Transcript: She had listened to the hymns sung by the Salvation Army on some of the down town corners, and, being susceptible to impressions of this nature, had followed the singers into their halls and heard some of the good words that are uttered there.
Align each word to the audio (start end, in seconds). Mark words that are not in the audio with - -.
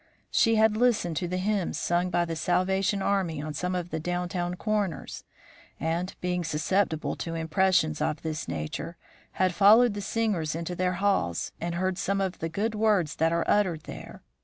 She 0.31 0.55
had 0.55 0.75
listened 0.77 1.15
to 1.17 1.27
the 1.27 1.37
hymns 1.37 1.77
sung 1.77 2.09
by 2.09 2.25
the 2.25 2.35
Salvation 2.35 3.03
Army 3.03 3.39
on 3.39 3.53
some 3.53 3.75
of 3.75 3.91
the 3.91 3.99
down 3.99 4.29
town 4.29 4.55
corners, 4.55 5.23
and, 5.79 6.15
being 6.21 6.43
susceptible 6.43 7.15
to 7.17 7.35
impressions 7.35 8.01
of 8.01 8.23
this 8.23 8.47
nature, 8.47 8.97
had 9.33 9.53
followed 9.53 9.93
the 9.93 10.01
singers 10.01 10.55
into 10.55 10.75
their 10.75 10.93
halls 10.93 11.51
and 11.61 11.75
heard 11.75 11.99
some 11.99 12.19
of 12.19 12.39
the 12.39 12.49
good 12.49 12.73
words 12.73 13.17
that 13.17 13.31
are 13.31 13.45
uttered 13.47 13.81
there. 13.83 14.23